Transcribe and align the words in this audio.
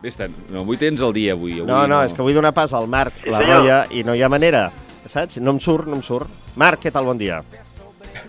Vés-te, 0.00 0.30
no 0.48 0.62
avui 0.64 0.78
tens 0.80 1.00
el 1.04 1.12
dia, 1.12 1.34
avui. 1.36 1.58
avui 1.58 1.68
No, 1.68 1.82
no, 1.90 1.98
és 2.06 2.14
que 2.16 2.24
vull 2.24 2.32
donar 2.36 2.54
pas 2.56 2.72
al 2.72 2.86
Marc, 2.88 3.18
Sí, 3.22 3.28
la 3.30 3.40
senyor. 3.42 3.56
rolla, 3.58 3.80
i 3.92 4.02
no 4.04 4.14
hi 4.16 4.22
ha 4.22 4.28
manera, 4.32 4.70
saps? 5.06 5.36
No 5.44 5.50
em 5.52 5.60
surt, 5.60 5.86
no 5.86 5.96
em 5.98 6.02
surt. 6.02 6.28
Marc, 6.56 6.80
què 6.84 6.92
tal? 6.92 7.04
Bon 7.04 7.18
dia. 7.18 7.42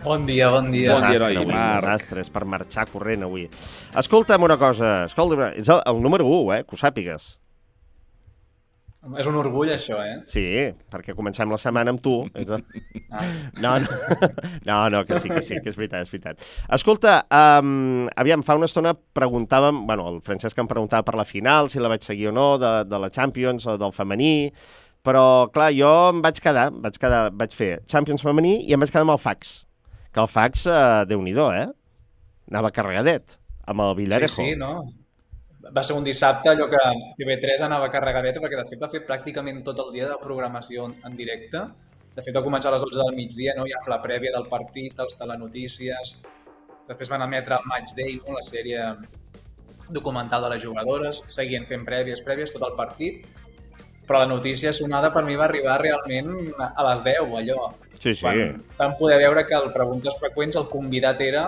Bon 0.03 0.25
dia, 0.25 0.49
bon 0.49 0.71
dia. 0.71 0.93
Bon 0.97 1.07
dia, 1.09 1.19
noi, 1.19 1.35
avui, 1.37 1.53
Marc. 1.53 1.85
Desastre, 1.85 2.21
és 2.21 2.29
per 2.29 2.43
marxar 2.45 2.87
corrent 2.91 3.23
avui. 3.23 3.47
Escolta'm 3.97 4.43
una 4.43 4.57
cosa, 4.57 5.05
escolta'm, 5.05 5.53
és 5.55 5.69
el, 5.69 5.81
el 5.85 6.01
número 6.01 6.25
1, 6.25 6.53
eh, 6.57 6.63
que 6.65 6.75
ho 6.75 6.79
sàpigues. 6.79 7.37
És 9.17 9.25
un 9.25 9.33
orgull, 9.39 9.71
això, 9.73 9.97
eh? 10.05 10.19
Sí, 10.29 10.43
perquè 10.93 11.15
comencem 11.17 11.49
la 11.49 11.57
setmana 11.57 11.89
amb 11.89 12.03
tu. 12.05 12.11
Ah. 13.09 13.23
No, 13.57 13.71
no, 13.81 13.87
no, 14.69 14.75
no, 14.93 14.99
que 15.09 15.17
sí, 15.23 15.31
que 15.31 15.41
sí, 15.41 15.55
que 15.57 15.71
és 15.73 15.77
veritat, 15.79 16.05
és 16.05 16.11
veritat. 16.13 16.43
Escolta, 16.77 17.15
um, 17.33 18.05
aviam, 18.21 18.43
fa 18.45 18.53
una 18.59 18.69
estona 18.69 18.93
preguntàvem, 19.17 19.81
bueno, 19.89 20.05
el 20.13 20.21
Francesc 20.21 20.61
em 20.61 20.69
preguntava 20.69 21.01
per 21.07 21.15
la 21.17 21.25
final, 21.25 21.71
si 21.73 21.81
la 21.81 21.89
vaig 21.89 22.05
seguir 22.05 22.29
o 22.29 22.35
no, 22.37 22.45
de, 22.61 22.71
de 22.85 22.99
la 23.01 23.09
Champions 23.09 23.65
o 23.73 23.75
del 23.81 23.95
femení, 23.97 24.51
però, 25.01 25.25
clar, 25.49 25.71
jo 25.73 25.89
em 26.13 26.21
vaig 26.21 26.37
quedar, 26.45 26.69
vaig 26.85 27.01
quedar, 27.01 27.23
vaig 27.33 27.57
fer 27.57 27.71
Champions 27.89 28.21
femení 28.21 28.59
i 28.69 28.77
em 28.77 28.85
vaig 28.85 28.93
quedar 28.93 29.07
amb 29.07 29.17
el 29.17 29.23
fax, 29.25 29.63
que 30.13 30.21
el 30.21 30.29
fax, 30.29 30.67
uh, 30.69 31.01
déu-n'hi-do, 31.09 31.49
eh? 31.57 31.65
Anava 32.53 32.69
carregadet, 32.75 33.39
amb 33.65 33.81
el 33.81 33.95
Sí, 33.95 34.01
Villarejo. 34.03 34.35
sí, 34.45 34.51
no? 34.61 34.75
Va 35.61 35.83
ser 35.85 35.93
un 35.93 36.03
dissabte, 36.03 36.49
allò 36.49 36.65
que 36.71 36.81
TV3 37.19 37.61
anava 37.67 37.89
carregadet, 37.93 38.39
perquè 38.41 38.57
de 38.57 38.67
fet 38.69 38.81
va 38.81 38.89
fer 38.89 39.03
pràcticament 39.05 39.61
tot 39.65 39.79
el 39.83 39.91
dia 39.93 40.07
de 40.09 40.17
programació 40.21 40.87
en 41.05 41.17
directe. 41.19 41.61
De 42.15 42.23
fet, 42.23 42.33
va 42.35 42.43
començar 42.43 42.71
a 42.71 42.75
les 42.75 42.83
12 42.83 42.97
del 42.97 43.17
migdia, 43.19 43.53
no? 43.55 43.67
ja 43.69 43.77
amb 43.79 43.91
la 43.93 44.01
prèvia 44.03 44.33
del 44.33 44.47
partit, 44.49 44.97
els 44.99 45.19
telenotícies. 45.19 46.15
Després 46.89 47.11
van 47.13 47.27
emetre 47.27 47.59
el 47.59 47.69
Match 47.69 47.93
Day, 47.95 48.17
no? 48.23 48.39
la 48.39 48.43
sèrie 48.43 48.87
documental 49.91 50.47
de 50.47 50.49
les 50.55 50.65
jugadores, 50.65 51.21
seguien 51.31 51.67
fent 51.69 51.85
prèvies, 51.87 52.23
prèvies, 52.25 52.55
tot 52.55 52.65
el 52.67 52.75
partit. 52.79 53.21
Però 54.07 54.19
la 54.23 54.27
notícia 54.27 54.73
sonada 54.73 55.11
per 55.13 55.23
mi 55.23 55.37
va 55.39 55.45
arribar 55.45 55.77
realment 55.79 56.33
a 56.57 56.89
les 56.89 57.05
10, 57.05 57.37
allò. 57.43 57.69
Sí, 58.01 58.15
sí. 58.15 58.25
Quan 58.25 58.55
vam 58.79 58.95
poder 58.97 59.19
veure 59.21 59.45
que 59.45 59.53
el 59.53 59.69
Preguntes 59.75 60.15
Freqüents 60.17 60.57
el 60.57 60.65
convidat 60.71 61.21
era 61.21 61.43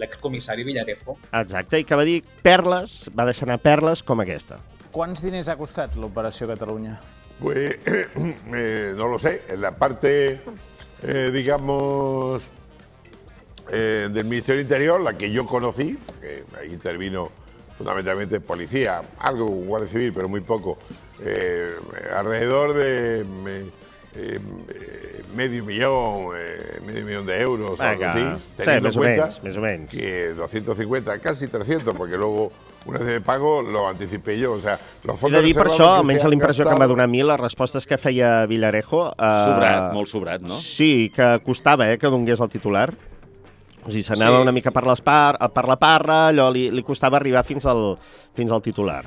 l'excomissari 0.00 0.64
Villarejo. 0.64 1.18
Exacte, 1.28 1.82
i 1.82 1.84
que 1.84 1.98
va 1.98 2.06
dir 2.08 2.22
perles, 2.42 3.02
va 3.12 3.28
deixar 3.28 3.50
anar 3.50 3.58
perles 3.60 4.02
com 4.02 4.24
aquesta. 4.24 4.62
Quants 4.94 5.20
diners 5.20 5.50
ha 5.52 5.58
costat 5.60 5.98
l'Operació 6.00 6.48
Catalunya? 6.48 6.96
Pues 7.38 7.76
eh, 7.84 8.94
no 8.96 9.08
lo 9.12 9.18
sé. 9.18 9.42
En 9.48 9.60
la 9.60 9.74
parte, 9.76 10.40
eh, 11.02 11.30
digamos, 11.34 12.48
eh, 13.70 14.08
del 14.10 14.24
Ministerio 14.24 14.62
Interior, 14.62 15.00
la 15.00 15.18
que 15.18 15.30
yo 15.30 15.44
conocí, 15.44 15.98
porque 16.06 16.44
ahí 16.58 16.72
intervino 16.72 17.30
fundamentalmente 17.76 18.40
policía, 18.40 19.02
algo 19.18 19.46
Guardia 19.46 19.88
Civil, 19.88 20.12
pero 20.12 20.28
muy 20.28 20.40
poco, 20.40 20.78
eh, 21.20 21.74
alrededor 22.16 22.74
de 22.74 23.20
eh, 23.20 23.70
eh, 24.16 24.40
medio 25.34 25.64
millón, 25.64 26.32
eh, 26.36 26.80
medio 26.86 27.04
millón 27.04 27.26
de 27.26 27.40
euros, 27.40 27.78
o 27.78 27.82
algo 27.82 28.04
así, 28.04 28.20
Sí, 28.20 28.52
teniendo 28.56 28.88
més 28.88 28.96
en 28.96 28.98
o 28.98 29.02
cuenta 29.02 29.58
o 29.58 29.60
menys. 29.60 29.90
que 29.90 30.28
250, 30.34 31.18
casi 31.20 31.48
300, 31.48 31.94
porque 31.96 32.16
luego 32.16 32.50
una 32.86 32.98
vez 32.98 33.08
de 33.08 33.20
pago 33.20 33.60
lo 33.62 33.86
anticipé 33.88 34.38
yo, 34.38 34.52
o 34.52 34.60
sea, 34.60 34.78
los 35.04 35.18
fondos 35.20 35.40
de 35.42 35.46
dir 35.46 35.54
per 35.54 35.66
això, 35.68 35.76
que 35.76 35.98
almenys 36.00 36.24
la 36.24 36.34
impressió 36.34 36.64
que 36.64 36.70
em 36.70 36.74
va 36.74 36.78
gastado- 36.86 36.88
donar 36.94 37.04
a 37.04 37.08
mi, 37.08 37.22
les 37.22 37.40
respostes 37.40 37.86
que 37.86 37.98
feia 37.98 38.46
Villarejo... 38.46 39.10
Eh, 39.12 39.44
Sobrat, 39.44 39.92
molt 39.92 40.08
sobrat, 40.08 40.40
no? 40.40 40.54
Sí, 40.54 41.12
que 41.14 41.40
costava 41.44 41.90
eh, 41.92 41.98
que 41.98 42.06
donés 42.08 42.40
el 42.40 42.48
titular. 42.48 42.94
O 43.84 43.90
sigui, 43.90 44.02
s'anava 44.02 44.36
Sí. 44.36 44.42
una 44.42 44.52
mica 44.52 44.70
per, 44.70 44.84
les 44.86 45.00
par, 45.00 45.38
per 45.52 45.64
la 45.68 45.76
parra, 45.78 46.28
allò 46.28 46.50
li, 46.50 46.70
li 46.70 46.82
costava 46.82 47.16
arribar 47.16 47.44
fins 47.44 47.64
al, 47.66 47.96
fins 48.34 48.50
al 48.50 48.60
titular. 48.62 49.04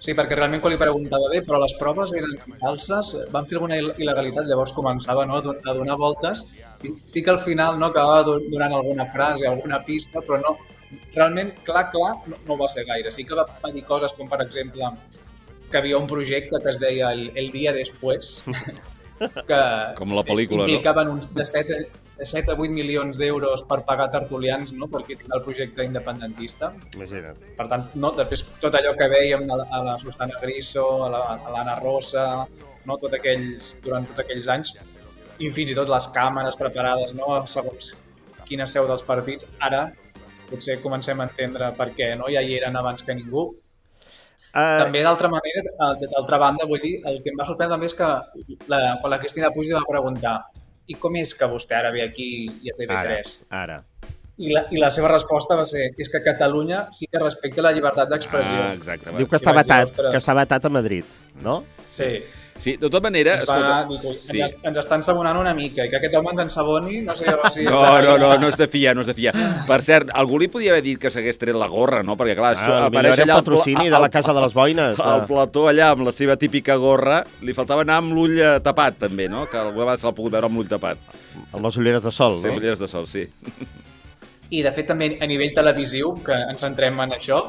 Sí, 0.00 0.14
perquè 0.16 0.32
realment 0.38 0.62
quan 0.64 0.72
li 0.72 0.78
preguntava 0.80 1.28
bé, 1.28 1.42
però 1.44 1.58
les 1.60 1.74
proves 1.76 2.14
eren 2.16 2.38
falses, 2.58 3.10
van 3.34 3.44
fer 3.44 3.58
alguna 3.58 3.76
il- 3.76 3.92
il·legalitat, 4.00 4.46
llavors 4.48 4.72
començava 4.72 5.26
no, 5.28 5.36
a 5.36 5.42
do- 5.44 5.56
a 5.60 5.74
donar 5.76 5.96
voltes. 6.00 6.46
I 6.82 6.94
sí 7.04 7.22
que 7.22 7.30
al 7.34 7.38
final 7.38 7.78
no 7.78 7.86
acabava 7.90 8.22
do- 8.24 8.40
donant 8.48 8.72
alguna 8.72 9.04
frase, 9.04 9.46
alguna 9.46 9.82
pista, 9.84 10.20
però 10.24 10.40
no, 10.40 10.56
realment, 11.14 11.52
clar, 11.64 11.90
clar, 11.92 12.14
no, 12.26 12.36
no 12.48 12.56
va 12.56 12.68
ser 12.72 12.86
gaire. 12.88 13.10
Sí 13.12 13.26
que 13.26 13.34
va, 13.36 13.44
va 13.62 13.70
dir 13.70 13.84
coses 13.84 14.12
com, 14.16 14.26
per 14.28 14.40
exemple, 14.42 14.88
que 15.70 15.76
havia 15.78 15.98
un 15.98 16.06
projecte 16.08 16.56
que 16.62 16.70
es 16.70 16.80
deia 16.80 17.12
El, 17.12 17.30
el 17.36 17.52
dia 17.52 17.72
després, 17.76 18.42
que 19.46 19.60
Com 19.98 20.14
la 20.16 20.24
pel·lícula, 20.24 20.64
no? 20.64 20.68
implicaven 20.68 21.08
uns 21.08 21.28
de 21.34 21.44
7, 21.44 21.74
de 21.74 21.88
7 22.26 22.52
a 22.52 22.56
8 22.56 22.70
milions 22.74 23.18
d'euros 23.18 23.62
per 23.68 23.80
pagar 23.88 24.10
tertulians 24.12 24.72
no? 24.76 24.88
per 24.92 25.02
criticar 25.06 25.38
el 25.38 25.44
projecte 25.44 25.84
independentista. 25.86 26.72
Imagina't. 26.96 27.38
Per 27.56 27.66
tant, 27.70 27.86
no, 27.94 28.10
després 28.16 28.44
tot 28.60 28.74
allò 28.76 28.92
que 28.98 29.08
veiem 29.12 29.46
a 29.50 29.56
la, 29.62 29.66
a 29.70 29.82
la 29.86 29.96
Susana 29.98 30.36
Griso, 30.42 30.86
a 31.06 31.10
la- 31.12 31.38
l'Anna 31.54 31.78
Rosa, 31.80 32.26
no, 32.86 32.96
tot 33.00 33.14
aquells, 33.16 33.74
durant 33.84 34.06
tots 34.08 34.24
aquells 34.24 34.48
anys, 34.52 34.74
i 35.40 35.48
fins 35.56 35.72
i 35.72 35.78
tot 35.78 35.88
les 35.88 36.06
càmeres 36.12 36.56
preparades 36.60 37.14
no, 37.16 37.32
segons 37.48 37.94
quina 38.48 38.66
seu 38.68 38.86
dels 38.88 39.02
partits, 39.06 39.46
ara 39.60 39.86
potser 40.50 40.80
comencem 40.82 41.20
a 41.20 41.28
entendre 41.28 41.70
per 41.78 41.92
què 41.96 42.14
no? 42.18 42.26
ja 42.32 42.42
hi 42.42 42.56
eren 42.58 42.76
abans 42.76 43.04
que 43.06 43.14
ningú. 43.14 43.48
Uh, 44.50 44.80
També, 44.82 45.04
d'altra 45.06 45.28
manera, 45.30 45.62
d'altra 46.00 46.38
banda, 46.42 46.66
vull 46.66 46.80
dir, 46.82 46.96
el 47.06 47.20
que 47.22 47.30
em 47.30 47.36
va 47.38 47.44
sorprendre 47.46 47.76
també 47.76 47.86
és 47.86 47.94
que 47.94 48.08
la, 48.72 48.80
quan 48.98 49.12
la 49.12 49.20
Cristina 49.22 49.52
Puig 49.54 49.70
va 49.70 49.84
preguntar 49.86 50.32
i 50.90 50.96
com 50.98 51.16
és 51.20 51.32
que 51.38 51.48
vostè 51.50 51.78
ara 51.78 51.92
ve 51.94 52.02
aquí 52.04 52.30
i 52.50 52.72
a 52.72 52.74
ara, 52.74 52.82
TV3? 52.82 53.36
ara. 53.62 53.78
I 54.40 54.54
la, 54.56 54.62
I 54.72 54.80
la 54.80 54.88
seva 54.92 55.10
resposta 55.12 55.56
va 55.58 55.66
ser 55.68 55.90
és 56.00 56.08
que 56.08 56.22
Catalunya 56.24 56.86
sí 56.96 57.06
que 57.12 57.20
respecta 57.20 57.62
la 57.62 57.74
llibertat 57.76 58.08
d'expressió. 58.08 58.56
Ah, 58.56 58.72
exacte. 58.72 59.12
Diu 59.18 59.28
que 59.28 59.36
està 59.36 59.52
vaig 59.52 59.68
dir, 59.68 60.06
que 60.06 60.16
està 60.16 60.36
vetat 60.38 60.64
a 60.64 60.70
Madrid, 60.72 61.18
no? 61.44 61.60
Sí. 61.92 62.14
Sí, 62.60 62.74
de 62.76 62.88
tota 62.90 63.00
manera... 63.00 63.38
Ens, 63.40 63.48
va, 63.48 63.56
escolta, 63.56 64.04
dic, 64.12 64.20
sí. 64.20 64.40
ens, 64.44 64.56
ens 64.68 64.80
està 64.82 64.98
ensabonant 65.00 65.38
una 65.40 65.54
mica 65.56 65.86
i 65.86 65.90
que 65.92 65.96
aquest 65.96 66.14
home 66.18 66.34
ens 66.34 66.42
ensaboni, 66.44 67.00
no 67.06 67.14
sé 67.16 67.32
si... 67.54 67.64
No, 67.64 67.80
no, 68.04 68.16
no, 68.20 68.30
no 68.42 68.50
és 68.52 68.58
de 68.60 68.68
fiar, 68.68 68.92
no 68.98 69.04
és 69.04 69.08
de 69.08 69.14
fiar. 69.16 69.32
Per 69.68 69.78
cert, 69.86 70.12
algú 70.20 70.38
li 70.42 70.50
podia 70.52 70.74
haver 70.74 70.84
dit 70.84 71.00
que 71.00 71.10
s'hagués 71.12 71.40
tret 71.40 71.56
la 71.56 71.70
gorra, 71.72 72.02
no? 72.06 72.18
Perquè, 72.20 72.36
clar, 72.38 72.52
això 72.58 72.74
Ah, 72.76 72.86
apareix 72.90 73.18
allà... 73.24 73.38
el 73.38 73.42
patrocini 73.42 73.88
de 73.92 74.00
la 74.04 74.10
Casa 74.12 74.34
de 74.36 74.44
les 74.44 74.54
Boines. 74.54 75.00
Al 75.00 75.24
eh? 75.24 75.26
plató 75.30 75.66
allà, 75.72 75.90
amb 75.94 76.04
la 76.06 76.12
seva 76.12 76.36
típica 76.40 76.76
gorra, 76.80 77.22
li 77.40 77.56
faltava 77.56 77.86
anar 77.86 77.96
amb 78.04 78.12
l'ull 78.16 78.36
eh, 78.38 78.52
tapat, 78.64 79.00
també, 79.06 79.28
no? 79.32 79.46
Que 79.50 79.58
alguna 79.60 79.86
vegada 79.86 80.02
se 80.04 80.08
l'ha 80.10 80.14
pogut 80.20 80.36
veure 80.36 80.50
amb 80.50 80.60
l'ull 80.60 80.68
tapat. 80.70 81.00
Amb 81.50 81.64
les 81.64 81.80
ulleres 81.80 82.04
de 82.04 82.12
sol, 82.12 82.38
Sí, 82.42 82.48
no? 82.52 82.60
ulleres 82.60 82.78
de 82.84 82.88
sol, 82.92 83.08
sí. 83.10 83.24
I, 84.50 84.62
de 84.66 84.70
fet, 84.74 84.86
també 84.90 85.12
a 85.22 85.26
nivell 85.30 85.52
televisiu, 85.54 86.16
que 86.26 86.34
ens 86.50 86.60
centrem 86.64 86.96
en 87.04 87.12
això, 87.16 87.40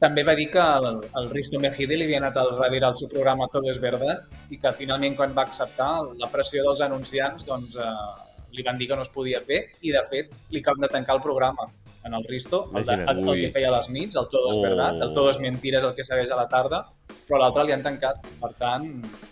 també 0.00 0.22
va 0.26 0.34
dir 0.36 0.50
que 0.52 0.60
el, 0.60 1.00
el 1.20 1.30
Risto 1.30 1.60
Mejide 1.62 1.96
li 1.96 2.04
havia 2.04 2.20
anat 2.20 2.36
al 2.42 2.52
darrere 2.58 2.90
al 2.90 2.96
seu 2.98 3.08
programa 3.08 3.48
Todo 3.52 3.70
es 3.72 3.80
Verdad 3.80 4.26
i 4.50 4.58
que 4.60 4.72
finalment 4.76 5.16
quan 5.16 5.32
va 5.36 5.46
acceptar 5.48 5.90
la 6.20 6.28
pressió 6.32 6.66
dels 6.66 6.82
anunciants 6.84 7.46
doncs, 7.48 7.76
eh, 7.80 8.36
li 8.56 8.62
van 8.66 8.78
dir 8.78 8.88
que 8.90 8.96
no 8.96 9.02
es 9.04 9.12
podia 9.12 9.40
fer 9.40 9.64
i 9.82 9.92
de 9.92 10.02
fet 10.10 10.32
li 10.52 10.60
acaben 10.60 10.84
de 10.84 10.92
tancar 10.92 11.16
el 11.16 11.22
programa 11.24 11.64
en 12.06 12.14
el 12.14 12.24
Risto, 12.24 12.70
el, 12.76 12.84
de, 12.86 12.94
el, 12.94 13.28
el 13.28 13.40
que 13.42 13.48
feia 13.50 13.66
a 13.66 13.72
les 13.74 13.88
nits, 13.90 14.14
el 14.14 14.28
Todo 14.30 14.52
es 14.52 14.56
Oh. 14.56 14.62
Verdad, 14.62 15.02
el 15.02 15.12
Todo 15.12 15.30
es 15.30 15.40
Mentira 15.42 15.80
és 15.80 15.84
el 15.88 15.94
que 15.96 16.04
segueix 16.06 16.30
a 16.30 16.36
la 16.38 16.44
tarda, 16.46 16.84
però 17.26 17.40
l'altre 17.42 17.64
li 17.66 17.74
han 17.74 17.82
tancat. 17.82 18.20
Per 18.38 18.52
tant, 18.60 18.84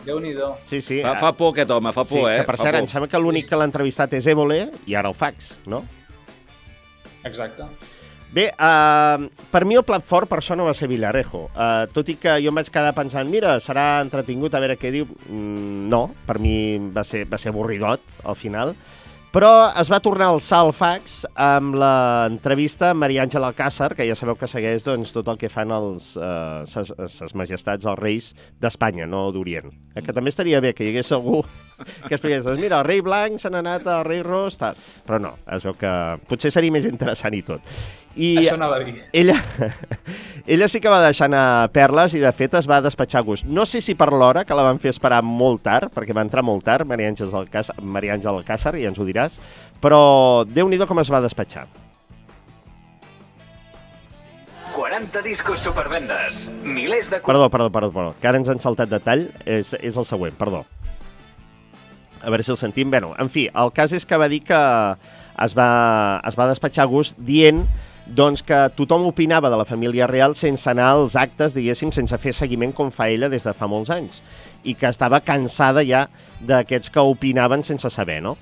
déu-n'hi-do. 0.03 0.49
Sí, 0.67 0.81
sí. 0.83 0.99
Fa, 1.05 1.15
fa 1.21 1.31
por 1.39 1.53
aquest 1.55 1.71
home, 1.71 1.93
fa 1.95 2.03
sí, 2.05 2.17
por, 2.19 2.27
eh? 2.33 2.41
que 2.41 2.49
per 2.49 2.57
Fa 2.59 2.65
cert, 2.67 2.75
por. 2.75 2.83
em 2.83 2.91
sembla 2.91 3.11
que 3.13 3.21
l'únic 3.23 3.47
que 3.47 3.61
l'ha 3.61 3.69
entrevistat 3.71 4.17
és 4.19 4.27
Évole 4.27 4.59
i 4.91 4.99
ara 4.99 5.13
el 5.13 5.15
fax, 5.15 5.53
no? 5.71 5.85
Exacte. 7.23 7.69
Bé, 8.35 8.49
uh, 8.57 9.29
per 9.53 9.63
mi 9.69 9.77
el 9.79 9.85
plat 9.87 10.03
fort 10.03 10.27
per 10.31 10.41
això 10.41 10.57
no 10.59 10.67
va 10.67 10.75
ser 10.75 10.89
Villarejo. 10.91 11.45
Uh, 11.55 11.85
tot 11.95 12.09
i 12.11 12.17
que 12.19 12.39
jo 12.43 12.51
em 12.51 12.59
vaig 12.59 12.71
quedar 12.73 12.95
pensant, 12.97 13.29
mira, 13.31 13.59
serà 13.63 14.01
entretingut 14.03 14.55
a 14.55 14.63
veure 14.65 14.79
què 14.81 14.91
diu. 14.95 15.07
Mm, 15.29 15.87
no, 15.93 16.09
per 16.27 16.41
mi 16.43 16.57
va 16.95 17.05
ser, 17.07 17.25
va 17.31 17.39
ser 17.39 17.53
avorridot 17.53 18.03
al 18.25 18.39
final. 18.41 18.75
Però 19.35 19.49
es 19.75 19.89
va 19.91 19.99
tornar 19.99 20.29
al 20.31 20.37
salt 20.39 20.77
fax 20.79 21.15
amb 21.43 21.75
l'entrevista 21.75 22.93
amb 22.93 23.03
Maria 23.03 23.25
Àngela 23.25 23.49
Alcázar, 23.51 23.89
que 23.99 24.07
ja 24.07 24.15
sabeu 24.15 24.37
que 24.39 24.47
segueix 24.47 24.85
doncs, 24.87 25.11
tot 25.11 25.27
el 25.33 25.41
que 25.41 25.51
fan 25.51 25.73
els, 25.75 26.13
uh, 26.15 26.63
ses, 26.71 26.93
ses 27.11 27.35
majestats, 27.35 27.83
els 27.83 27.99
reis 27.99 28.29
d'Espanya, 28.63 29.09
no 29.11 29.25
d'Orient. 29.35 29.73
Eh, 29.97 30.05
que 30.07 30.15
també 30.15 30.31
estaria 30.31 30.61
bé 30.63 30.71
que 30.71 30.87
hi 30.87 30.93
hagués 30.93 31.11
algú 31.19 31.41
que 32.07 32.15
expliqués, 32.15 32.47
doncs 32.47 32.63
mira, 32.63 32.79
el 32.79 32.87
rei 32.87 33.03
blanc 33.03 33.43
se 33.43 33.51
n'ha 33.51 33.65
anat 33.65 33.91
al 33.91 34.05
rei 34.07 34.23
ros, 34.23 34.55
tal. 34.61 34.79
però 35.03 35.19
no, 35.19 35.35
es 35.51 35.67
veu 35.67 35.75
que 35.83 35.93
potser 36.31 36.55
seria 36.55 36.71
més 36.71 36.87
interessant 36.87 37.35
i 37.35 37.43
tot. 37.43 37.75
I 38.15 38.37
Això 38.39 38.55
anava 38.55 38.79
a 38.79 38.87
dir. 38.87 39.01
ella, 39.11 39.35
ella 40.47 40.69
sí 40.69 40.81
que 40.81 40.91
va 40.93 41.01
deixar 41.01 41.31
anar 41.31 41.71
perles 41.73 42.13
i, 42.13 42.21
de 42.21 42.33
fet, 42.37 42.53
es 42.59 42.67
va 42.69 42.83
despatxar 42.85 43.23
a 43.23 43.25
gust. 43.25 43.47
No 43.49 43.65
sé 43.65 43.81
si 43.81 43.95
per 43.97 44.11
l'hora, 44.13 44.43
que 44.45 44.57
la 44.57 44.67
van 44.67 44.81
fer 44.81 44.91
esperar 44.93 45.23
molt 45.25 45.63
tard, 45.65 45.89
perquè 45.95 46.13
va 46.17 46.25
entrar 46.27 46.45
molt 46.45 46.67
tard, 46.67 46.85
Maria 46.85 47.09
Àngels 47.09 47.33
Alcázar, 47.33 47.79
Maria 47.81 48.13
Àngel 48.19 48.35
Alcázar, 48.35 48.75
ja 48.77 48.91
ens 48.93 49.01
ho 49.01 49.07
diràs, 49.09 49.39
però 49.81 50.45
déu-n'hi-do 50.45 50.89
com 50.91 51.01
es 51.01 51.09
va 51.13 51.23
despatxar. 51.25 51.65
40 54.75 55.23
discos 55.25 55.65
supervendes, 55.65 56.45
milers 56.61 57.09
de... 57.09 57.23
Perdó, 57.25 57.49
perdó, 57.49 57.71
perdó, 57.73 57.93
perdó, 57.95 58.15
que 58.21 58.29
ara 58.29 58.41
ens 58.43 58.51
han 58.53 58.61
saltat 58.61 58.93
detall, 58.93 59.29
és, 59.47 59.73
és 59.81 59.97
el 59.97 60.05
següent, 60.05 60.37
perdó. 60.37 60.65
A 62.21 62.29
veure 62.29 62.45
si 62.45 62.53
el 62.53 62.61
sentim. 62.61 62.93
Bé, 62.93 63.01
en 63.01 63.33
fi, 63.33 63.47
el 63.49 63.73
cas 63.77 63.93
és 63.97 64.05
que 64.09 64.21
va 64.21 64.29
dir 64.33 64.43
que 64.45 64.61
es 65.45 65.57
va, 65.57 65.69
es 66.27 66.37
va 66.37 66.49
despatxar 66.53 66.85
a 66.85 66.91
gust 66.91 67.17
dient 67.21 67.65
doncs 68.07 68.43
que 68.45 68.59
tothom 68.77 69.07
opinava 69.09 69.51
de 69.51 69.57
la 69.57 69.65
família 69.65 70.07
real 70.07 70.35
sense 70.37 70.69
anar 70.71 70.91
als 70.93 71.17
actes, 71.17 71.55
diguéssim, 71.57 71.93
sense 71.93 72.19
fer 72.21 72.35
seguiment 72.37 72.75
com 72.77 72.91
fa 72.93 73.09
ella 73.09 73.31
des 73.33 73.47
de 73.47 73.55
fa 73.57 73.69
molts 73.71 73.93
anys. 73.95 74.21
I 74.65 74.75
que 74.77 74.91
estava 74.91 75.23
cansada 75.25 75.85
ja 75.85 76.07
d'aquests 76.41 76.93
que 76.93 77.01
opinaven 77.01 77.65
sense 77.65 77.91
saber, 77.91 78.21
no? 78.25 78.37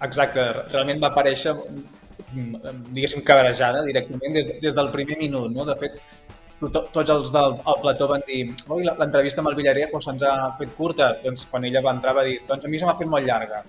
Exacte, 0.00 0.44
realment 0.72 1.00
va 1.00 1.10
aparèixer, 1.10 1.54
diguéssim, 2.32 3.24
cabrejada 3.24 3.84
directament 3.84 4.36
des, 4.36 4.48
des 4.60 4.76
del 4.76 4.90
primer 4.92 5.18
minut, 5.20 5.50
no? 5.52 5.64
De 5.68 5.76
fet, 5.76 5.96
to, 6.60 6.68
tots 6.92 7.10
els 7.12 7.32
del 7.32 7.56
el 7.72 7.78
plató 7.82 8.08
van 8.10 8.24
dir 8.28 8.42
oi, 8.68 8.84
l'entrevista 8.84 9.40
amb 9.42 9.52
el 9.52 9.56
Villarejo 9.58 10.00
se'ns 10.04 10.24
ha 10.28 10.50
fet 10.58 10.72
curta, 10.76 11.14
doncs 11.24 11.46
quan 11.50 11.64
ella 11.64 11.82
va 11.84 11.94
entrar 11.96 12.16
va 12.18 12.26
dir 12.28 12.40
doncs 12.48 12.66
a 12.66 12.72
mi 12.72 12.80
se 12.80 12.88
m'ha 12.88 12.96
fet 12.98 13.08
molt 13.08 13.26
llarga. 13.26 13.64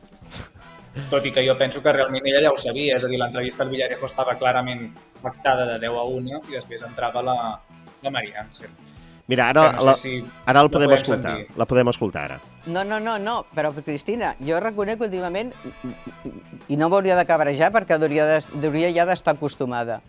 Tot 1.10 1.26
i 1.26 1.32
que 1.32 1.44
jo 1.48 1.56
penso 1.58 1.82
que 1.82 1.92
realment 1.96 2.26
ella 2.28 2.42
ja 2.44 2.52
ho 2.52 2.58
sabia, 2.60 2.98
és 2.98 3.04
a 3.04 3.08
dir, 3.08 3.18
l'entrevista 3.20 3.64
al 3.64 3.70
Villarejo 3.72 4.06
estava 4.10 4.36
clarament 4.40 4.90
pactada 5.22 5.66
de 5.70 5.78
10 5.80 6.00
a 6.02 6.04
1 6.04 6.42
i 6.50 6.58
després 6.58 6.82
entrava 6.84 7.22
la, 7.24 7.36
la 8.04 8.12
Maria 8.12 8.42
Ángel. 8.44 8.70
Mira, 9.32 9.48
ara, 9.54 9.70
Que 9.70 9.76
no 9.78 9.82
sé 9.82 9.88
la, 9.88 9.94
si 9.96 10.26
ara 10.46 10.60
el 10.66 10.70
podem 10.74 10.90
podem 10.90 11.00
escoltar. 11.00 11.36
sentir. 11.38 11.56
La 11.58 11.66
podem 11.70 11.88
escoltar 11.94 12.24
ara. 12.26 12.40
No, 12.66 12.84
no, 12.84 13.00
no, 13.00 13.18
no, 13.20 13.46
però 13.56 13.72
Cristina, 13.74 14.36
jo 14.44 14.60
reconec 14.60 15.00
que 15.00 15.08
últimament, 15.08 15.54
i 16.68 16.76
no 16.76 16.90
m'hauria 16.92 17.16
de 17.16 17.26
cabrejar 17.30 17.72
perquè 17.72 17.96
hauria, 17.96 18.26
de, 18.28 18.42
hauria 18.68 18.92
ja 18.92 19.06
d'estar 19.08 19.38
acostumada, 19.38 20.02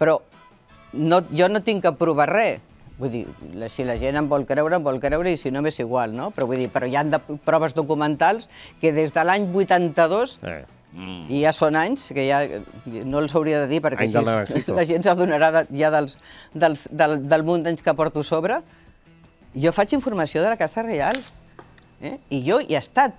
però 0.00 0.18
no, 0.92 1.22
jo 1.30 1.48
no 1.48 1.62
tinc 1.62 1.84
que 1.86 1.92
provar 1.94 2.26
res. 2.32 2.65
Vull 2.98 3.10
dir, 3.12 3.24
la- 3.54 3.68
si 3.68 3.84
la 3.84 3.98
gent 4.00 4.16
em 4.16 4.28
vol 4.28 4.46
creure, 4.48 4.76
em 4.78 4.82
vol 4.84 4.98
creure, 5.00 5.30
i 5.32 5.36
si 5.36 5.50
no, 5.52 5.60
m'és 5.62 5.78
igual, 5.82 6.14
no? 6.16 6.30
Però 6.32 6.46
vull 6.48 6.56
dir, 6.62 6.70
però 6.72 6.86
hi 6.88 6.96
ha 6.96 7.02
de, 7.04 7.18
proves 7.44 7.74
documentals 7.76 8.48
que 8.80 8.92
des 8.96 9.12
de 9.12 9.24
l'any 9.24 9.50
82 9.52 10.38
Eh. 10.42 10.64
Mm. 10.96 11.26
i 11.28 11.42
ja 11.42 11.50
són 11.52 11.76
anys, 11.76 12.06
que 12.16 12.22
ja 12.24 12.38
no 13.04 13.18
els 13.20 13.34
hauria 13.36 13.58
de 13.60 13.66
dir 13.68 13.82
perquè 13.84 14.06
del 14.08 14.24
Naranjito. 14.24 14.72
la 14.78 14.84
gent 14.88 15.04
s'adonarà 15.04 15.50
de, 15.52 15.64
ja 15.76 15.90
dels, 15.92 16.14
del, 16.54 16.78
del, 16.90 17.18
del 17.28 17.42
munt 17.44 17.66
d'anys 17.66 17.82
que 17.84 17.92
porto 17.92 18.20
a 18.20 18.24
sobre. 18.24 18.62
Jo 19.52 19.72
faig 19.76 19.92
informació 19.92 20.40
de 20.42 20.48
la 20.54 20.56
Casa 20.56 20.82
Reial 20.82 21.16
eh? 22.00 22.16
i 22.30 22.40
jo 22.48 22.60
hi 22.64 22.72
he 22.74 22.78
estat, 22.80 23.12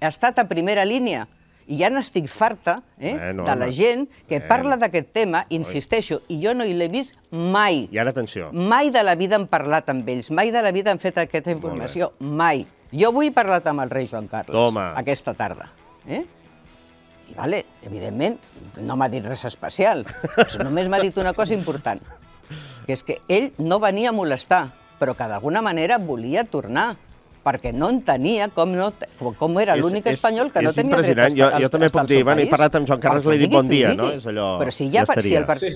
he 0.00 0.06
estat 0.08 0.38
a 0.40 0.44
primera 0.48 0.84
línia 0.88 1.26
i 1.68 1.76
ja 1.82 1.90
n'estic 1.92 2.26
farta 2.32 2.78
eh? 2.98 3.12
Bueno, 3.14 3.44
de 3.44 3.54
la 3.56 3.66
home. 3.66 3.74
gent 3.76 4.06
que 4.26 4.38
Bueno. 4.38 4.48
parla 4.48 4.76
d'aquest 4.80 5.12
tema, 5.12 5.44
insisteixo, 5.50 6.22
i 6.28 6.40
jo 6.42 6.54
no 6.56 6.64
hi 6.64 6.72
l'he 6.74 6.88
vist 6.88 7.14
mai. 7.30 7.86
I 7.92 7.98
ara, 8.00 8.10
atenció. 8.10 8.50
Mai 8.52 8.90
de 8.90 9.02
la 9.04 9.14
vida 9.20 9.36
hem 9.36 9.46
parlat 9.46 9.88
amb 9.92 10.08
ells, 10.08 10.30
mai 10.30 10.50
de 10.50 10.62
la 10.64 10.72
vida 10.72 10.90
hem 10.90 10.98
fet 10.98 11.18
aquesta 11.18 11.52
informació, 11.52 12.12
mai. 12.20 12.66
Jo 12.92 13.10
avui 13.12 13.28
he 13.28 13.32
parlat 13.36 13.66
amb 13.68 13.82
el 13.84 13.90
rei 13.92 14.06
Joan 14.08 14.26
Carles, 14.28 14.52
Toma. 14.56 14.94
aquesta 14.96 15.34
tarda. 15.36 15.68
Eh? 16.08 16.24
I, 17.28 17.34
vale, 17.36 17.66
evidentment, 17.84 18.38
no 18.80 18.96
m'ha 18.96 19.10
dit 19.12 19.24
res 19.28 19.44
especial, 19.44 20.06
només 20.64 20.88
m'ha 20.88 20.98
dit 21.04 21.16
una 21.20 21.34
cosa 21.36 21.52
important, 21.52 22.00
que 22.86 22.94
és 22.96 23.02
que 23.04 23.18
ell 23.28 23.50
no 23.58 23.76
venia 23.78 24.08
a 24.08 24.16
molestar, 24.16 24.70
però 24.98 25.12
que 25.14 25.28
d'alguna 25.28 25.60
manera 25.60 25.98
volia 25.98 26.44
tornar, 26.48 26.96
perquè 27.48 27.72
no 27.74 27.88
entenia 27.90 28.48
com, 28.54 28.72
no, 28.76 28.92
com- 29.40 29.58
era 29.64 29.74
l'únic 29.80 30.06
espanyol 30.12 30.52
que 30.52 30.62
no 30.62 30.72
tenia 30.76 30.96
dret 31.00 31.18
a 31.18 31.26
estar, 31.28 31.38
Jo- 31.40 31.62
jo 31.64 31.70
també 31.74 31.90
puc 31.90 32.06
dir, 32.12 32.22
bueno, 32.24 32.44
he 32.44 32.46
parlat 32.52 32.76
amb 32.76 32.86
Joan 32.92 33.00
Carles, 33.00 33.26
li 33.26 33.34
he 33.36 33.42
dit 33.46 33.50
bon 33.56 33.68
dia, 33.68 33.94
no? 33.96 34.10
És 34.12 34.26
allò- 34.26 34.58
Però 34.60 34.70
si 34.70 34.90
ja 34.92 35.04
ja, 35.08 35.20
si 35.22 35.34
el 35.34 35.46
part... 35.48 35.58
Sí. 35.64 35.74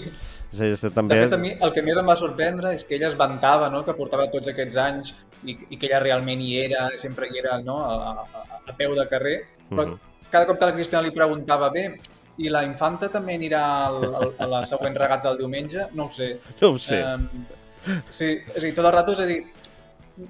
És, 0.53 0.83
De 0.85 0.91
també... 0.93 1.17
fet, 1.17 1.33
a 1.33 1.39
mi 1.41 1.51
el 1.59 1.71
que 1.73 1.81
més 1.81 1.97
em 1.97 2.05
va 2.07 2.15
sorprendre 2.21 2.75
és 2.77 2.83
que 2.85 2.97
ella 2.99 3.09
es 3.09 3.17
vantava, 3.17 3.71
no?, 3.73 3.85
que 3.87 3.95
portava 3.97 4.27
tots 4.31 4.51
aquests 4.53 4.77
anys 4.77 5.15
i, 5.49 5.55
i 5.71 5.79
que 5.79 5.87
ella 5.89 5.99
realment 6.05 6.43
hi 6.45 6.59
era, 6.61 6.91
sempre 7.01 7.27
hi 7.33 7.39
era, 7.41 7.55
no?, 7.65 7.79
a, 7.89 8.11
a, 8.21 8.49
a 8.69 8.75
peu 8.77 8.93
de 8.95 9.07
carrer. 9.09 9.39
Però 9.71 9.87
Mhm. 9.87 9.97
cada 10.31 10.45
cop 10.51 10.59
que 10.61 10.67
la 10.69 10.75
Cristina 10.77 11.01
li 11.01 11.11
preguntava, 11.11 11.71
bé, 11.73 11.87
i 12.37 12.51
la 12.53 12.65
infanta 12.69 13.09
també 13.09 13.35
anirà 13.41 13.63
al, 13.87 14.05
al, 14.15 14.29
a 14.39 14.47
la 14.59 14.63
següent 14.65 14.95
regata 14.97 15.31
del 15.31 15.39
diumenge? 15.39 15.87
No 15.95 16.05
ho 16.05 16.11
sé. 16.11 16.35
No 16.61 16.75
ho 16.75 16.79
sé. 16.79 17.01
Um, 17.03 17.27
sí, 18.11 18.29
és 18.55 18.63
a 18.63 18.67
dir, 18.67 18.75
tot 18.77 18.85
el 18.85 18.93
rato, 18.93 19.13
és 19.17 19.21
a 19.25 19.27
dir, 19.33 19.41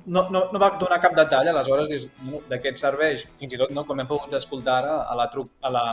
no, 0.07 0.29
no, 0.31 0.45
no 0.53 0.61
va 0.63 0.71
donar 0.81 1.01
cap 1.03 1.15
detall, 1.17 1.49
aleshores 1.51 1.89
dius, 1.91 2.07
no, 2.27 2.43
de 2.49 2.59
què 2.63 2.73
et 2.73 2.81
serveix? 2.81 3.27
Fins 3.41 3.57
i 3.57 3.61
tot, 3.61 3.73
no, 3.75 3.87
com 3.89 4.01
hem 4.01 4.11
pogut 4.11 4.35
escoltar 4.39 4.79
ara, 4.83 4.95
a 5.11 5.17
la 5.19 5.29
truc, 5.33 5.51
a 5.63 5.73
la, 5.75 5.85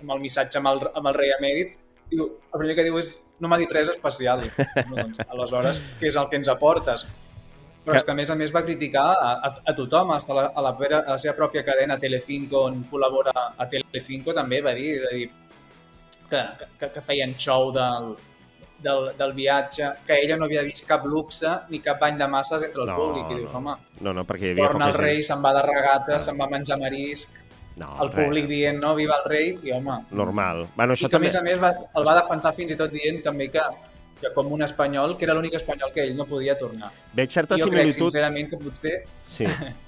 amb 0.00 0.16
el 0.16 0.22
missatge 0.22 0.60
amb 0.60 0.72
el, 0.72 0.82
amb 0.94 1.12
el 1.12 1.18
rei 1.18 1.34
emèrit, 1.36 1.76
diu, 2.10 2.28
el 2.52 2.58
primer 2.60 2.76
que 2.78 2.86
diu 2.86 2.98
és 3.00 3.14
no 3.42 3.50
m'ha 3.50 3.60
dit 3.60 3.72
res 3.72 3.92
especial. 3.92 4.44
No, 4.88 4.96
doncs, 4.96 5.22
aleshores, 5.26 5.82
què 6.00 6.10
és 6.10 6.18
el 6.20 6.28
que 6.32 6.40
ens 6.40 6.52
aportes? 6.52 7.06
Però 7.86 7.94
és 7.94 8.02
que 8.02 8.10
a 8.10 8.18
més 8.18 8.30
a 8.32 8.34
més 8.34 8.50
va 8.54 8.64
criticar 8.66 9.04
a, 9.14 9.32
a, 9.46 9.50
a 9.70 9.74
tothom, 9.78 10.10
fins 10.16 10.32
a 10.32 10.38
la, 10.38 10.46
a, 10.48 10.62
la, 10.64 10.72
a 10.74 11.12
la 11.12 11.18
seva 11.22 11.36
pròpia 11.38 11.62
cadena 11.66 11.98
Telecinco, 12.02 12.64
on 12.66 12.80
col·labora 12.90 13.34
a 13.54 13.66
Telecinco, 13.70 14.34
també 14.34 14.58
va 14.64 14.72
dir, 14.74 14.96
és 14.96 15.04
a 15.06 15.12
dir, 15.14 15.28
que, 16.30 16.40
que, 16.80 16.88
que 16.96 17.04
feien 17.04 17.36
show 17.38 17.70
del, 17.76 18.16
del, 18.82 19.10
del 19.18 19.32
viatge, 19.32 19.88
que 20.06 20.18
ella 20.22 20.36
no 20.36 20.44
havia 20.46 20.62
vist 20.62 20.86
cap 20.88 21.04
luxe 21.08 21.48
ni 21.70 21.80
cap 21.80 21.98
bany 22.00 22.18
de 22.18 22.28
masses 22.28 22.62
entre 22.62 22.82
el 22.82 22.88
No, 22.88 22.96
públic. 22.96 23.30
I 23.30 23.40
dius, 23.40 23.52
no. 23.52 23.58
home, 23.58 23.74
No, 24.00 24.12
no, 24.12 24.24
perquè 24.28 24.50
hi 24.50 24.54
havia 24.54 24.66
torna 24.68 24.88
el 24.92 24.94
rei, 24.94 25.16
gent. 25.22 25.28
se'n 25.32 25.42
va 25.44 25.52
de 25.56 25.62
regata, 25.66 26.20
se'n 26.20 26.38
va 26.40 26.48
menjar 26.52 26.78
marisc, 26.78 27.42
No, 27.76 27.90
el 28.00 28.08
públic 28.10 28.46
dient, 28.48 28.78
no, 28.80 28.94
viva 28.96 29.18
el 29.22 29.28
rei, 29.28 29.58
i 29.62 29.72
home... 29.76 29.98
Normal. 30.10 30.66
Bueno, 30.76 30.94
I 30.94 30.96
això 30.96 31.10
que, 31.10 31.16
a 31.16 31.18
també... 31.18 31.26
més 31.28 31.36
a 31.36 31.42
més, 31.44 31.58
va, 31.60 31.74
el 32.00 32.06
va 32.08 32.14
defensar 32.22 32.54
fins 32.56 32.72
i 32.72 32.76
tot 32.80 32.90
dient 32.90 33.18
també 33.24 33.50
que, 33.52 33.60
que 34.20 34.30
com 34.32 34.48
un 34.52 34.62
espanyol, 34.64 35.16
que 35.18 35.26
era 35.28 35.34
l'únic 35.36 35.58
espanyol 35.58 35.92
que 35.92 36.00
ell 36.06 36.14
no 36.16 36.24
podia 36.24 36.56
tornar. 36.56 36.88
Veig 37.12 37.28
certa 37.30 37.58
jo 37.60 37.66
crec, 37.68 37.82
similitud... 37.92 38.08
sincerament, 38.08 38.48
que 38.48 38.56
potser 38.62 38.94
Sí. 39.28 39.44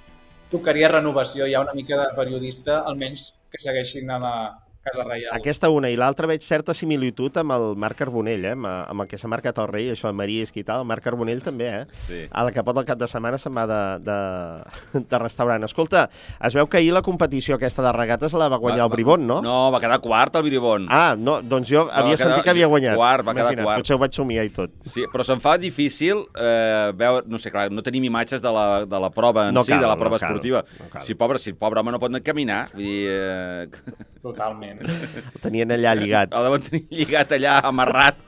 tocaria 0.52 0.88
renovació. 0.88 1.46
Hi 1.48 1.54
ha 1.54 1.60
una 1.64 1.72
mica 1.76 1.96
de 2.02 2.08
periodista, 2.16 2.82
almenys, 2.88 3.40
que 3.50 3.58
segueixin 3.60 4.10
a 4.10 4.18
la 4.20 4.34
Casa 4.82 5.02
Reial. 5.04 5.34
Aquesta 5.36 5.68
una 5.74 5.90
i 5.92 5.96
l'altra 5.98 6.28
veig 6.30 6.40
certa 6.46 6.72
similitud 6.72 7.34
amb 7.40 7.52
el 7.52 7.64
Marc 7.76 7.98
Carbonell, 7.98 8.44
eh? 8.46 8.52
amb, 8.54 8.64
amb 8.68 9.02
el 9.04 9.08
que 9.10 9.18
s'ha 9.20 9.28
marcat 9.28 9.58
el 9.60 9.66
rei, 9.68 9.88
això, 9.92 10.12
Marisc 10.16 10.56
i 10.56 10.64
tal. 10.64 10.80
El 10.84 10.88
Marc 10.88 11.02
Carbonell 11.04 11.42
també, 11.44 11.66
eh? 11.80 11.82
Sí. 12.06 12.20
A 12.30 12.44
la 12.46 12.52
que 12.54 12.62
pot 12.64 12.78
el 12.80 12.86
cap 12.88 12.96
de 13.00 13.08
setmana 13.10 13.36
se'n 13.42 13.52
va 13.58 13.66
de, 13.68 13.80
de, 14.06 15.02
de 15.10 15.20
restaurant. 15.20 15.66
Escolta, 15.66 16.06
es 16.40 16.56
veu 16.56 16.68
que 16.70 16.78
ahir 16.80 16.92
la 16.96 17.02
competició 17.04 17.58
aquesta 17.58 17.82
de 17.84 17.92
regates 17.96 18.32
la 18.38 18.48
va 18.48 18.56
guanyar 18.62 18.86
el 18.86 18.92
Bribón, 18.94 19.26
no? 19.28 19.40
No, 19.44 19.56
va 19.74 19.80
quedar 19.82 19.98
quart 20.04 20.38
el 20.40 20.46
Bribón. 20.48 20.86
Ah, 20.88 21.14
no, 21.18 21.40
doncs 21.42 21.68
jo 21.68 21.84
havia 21.90 22.14
va 22.14 22.16
quedar- 22.16 22.22
sentit 22.24 22.44
que 22.48 22.54
havia 22.54 22.70
guanyat. 22.72 22.96
quart, 22.96 23.26
va 23.26 23.34
quedar 23.34 23.52
Imagina't, 23.52 23.66
quart. 23.68 23.82
Potser 23.82 23.96
ho 23.98 24.00
vaig 24.06 24.16
somiar 24.16 24.46
i 24.48 24.54
tot. 24.56 24.72
Sí, 24.88 25.04
però 25.12 25.26
se'm 25.26 25.42
fa 25.44 25.58
difícil 25.58 26.24
eh, 26.40 26.92
veure, 26.96 27.26
no 27.28 27.38
sé, 27.42 27.50
clar, 27.52 27.68
no 27.74 27.82
tenim 27.82 28.04
imatges 28.08 28.40
de 28.40 28.52
la, 28.54 28.66
de 28.86 29.02
la 29.04 29.10
prova 29.10 29.48
en 29.50 29.54
No 29.58 29.64
si, 29.66 29.72
cal, 29.74 29.82
de 29.82 29.90
la 29.90 29.96
no 29.98 30.00
prova 30.00 30.18
cal, 30.22 30.30
esportiva. 30.30 30.64
no 30.80 30.88
cal. 30.94 31.04
si, 31.04 31.14
pobre, 31.18 31.38
si 31.42 31.50
el 31.50 31.56
pobre 31.60 31.80
home 31.84 31.92
no 31.92 32.00
pot 32.00 32.14
caminar, 32.22 32.70
vull 32.72 32.84
dir, 32.86 33.06
eh, 33.10 33.68
Totalment. 34.22 34.77
El 35.34 35.40
tenien 35.42 35.74
allà 35.74 35.94
lligat. 35.98 36.34
el 36.34 36.48
deuen 36.48 36.66
tenir 36.66 36.84
lligat 37.00 37.34
allà, 37.38 37.58
amarrat, 37.70 38.20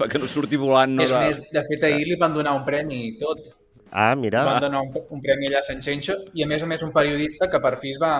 perquè 0.00 0.20
no 0.20 0.28
surti 0.30 0.60
volant. 0.60 0.94
No 0.98 1.06
és 1.06 1.14
de... 1.14 1.22
més, 1.26 1.40
de 1.54 1.64
fet, 1.68 1.88
ahir 1.90 2.06
li 2.08 2.18
van 2.20 2.36
donar 2.36 2.54
un 2.58 2.64
premi 2.66 3.02
i 3.08 3.16
tot. 3.20 3.42
Ah, 3.90 4.14
mira. 4.14 4.44
Van 4.46 4.62
donar 4.62 4.84
un, 4.86 4.94
un 5.10 5.20
premi 5.22 5.48
allà 5.48 5.60
a 5.60 5.66
Sant 5.66 5.82
Xenxo 5.82 6.16
i, 6.32 6.44
a 6.44 6.48
més 6.50 6.62
a 6.62 6.68
més, 6.70 6.82
un 6.86 6.92
periodista 6.94 7.50
que 7.50 7.60
per 7.62 7.74
fi 7.80 7.94
es 7.94 7.98
va 8.00 8.12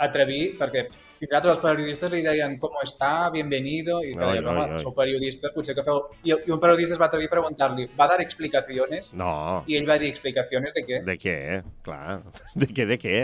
atrevir, 0.00 0.56
perquè 0.60 0.86
fins 1.20 1.34
ara 1.34 1.42
tots 1.44 1.52
els 1.52 1.60
periodistes 1.60 2.12
li 2.14 2.22
deien 2.24 2.54
com 2.62 2.78
està, 2.80 3.28
bienvenido, 3.34 3.98
i 4.06 4.14
que 4.14 4.22
deies, 4.24 4.48
home, 4.48 4.78
sou 4.80 4.94
periodistes, 4.96 5.52
potser 5.52 5.76
que 5.76 5.84
feu... 5.84 6.00
I, 6.24 6.32
I 6.32 6.54
un 6.56 6.62
periodista 6.62 6.96
es 6.96 7.02
va 7.02 7.10
atrevir 7.10 7.28
a 7.28 7.34
preguntar-li, 7.34 7.90
¿va 7.98 8.08
dar 8.08 8.20
explicaciones? 8.24 9.12
No. 9.20 9.34
I 9.68 9.76
ell 9.76 9.88
va 9.90 9.98
dir, 10.00 10.08
¿explicaciones 10.14 10.72
de 10.76 10.86
què? 10.88 11.02
De 11.04 11.18
què? 11.20 11.36
Clar. 11.84 12.20
De 12.60 12.66
què, 12.72 12.88
de 12.88 12.96
què? 13.00 13.20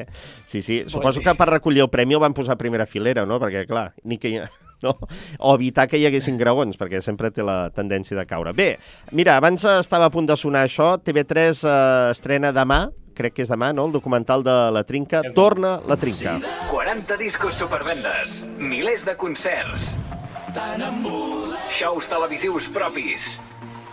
Sí, 0.46 0.60
sí. 0.62 0.82
Suposo 0.92 1.24
que 1.24 1.34
per 1.36 1.48
recollir 1.50 1.82
el 1.86 1.90
premi 1.92 2.16
el 2.16 2.22
van 2.22 2.36
posar 2.36 2.54
a 2.54 2.60
primera 2.60 2.86
filera, 2.88 3.24
no? 3.28 3.40
Perquè, 3.42 3.64
clar, 3.68 3.88
ni 4.04 4.20
que. 4.20 4.36
No? 4.84 4.92
O 5.40 5.54
evitar 5.54 5.86
que 5.88 5.96
hi 5.96 6.04
haguessin 6.04 6.36
graons, 6.36 6.76
perquè 6.76 7.00
sempre 7.00 7.30
té 7.32 7.42
la 7.42 7.70
tendència 7.72 8.16
de 8.18 8.26
caure. 8.28 8.52
Bé, 8.52 8.74
mira, 9.16 9.38
abans 9.40 9.64
eh, 9.64 9.78
estava 9.80 10.10
a 10.10 10.12
punt 10.12 10.28
de 10.28 10.36
sonar 10.36 10.66
això. 10.66 10.98
TV3 11.00 11.62
eh, 11.64 12.10
estrena 12.12 12.52
demà, 12.52 12.90
crec 13.16 13.32
que 13.38 13.46
és 13.46 13.48
demà, 13.48 13.70
no?, 13.72 13.86
el 13.88 13.94
documental 13.96 14.44
de 14.44 14.56
La 14.76 14.82
Trinca. 14.84 15.22
Torna 15.34 15.78
La 15.88 15.96
Trinca. 15.96 16.36
40 16.68 17.16
discos 17.16 17.56
supervendes, 17.56 18.42
milers 18.60 19.06
de 19.08 19.16
concerts, 19.16 19.94
shows 21.72 22.08
televisius 22.12 22.68
propis. 22.72 23.38